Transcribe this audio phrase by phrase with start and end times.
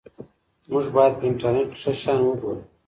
[0.71, 2.61] موږ باید په انټرنیټ کې ښه شیان وګورو.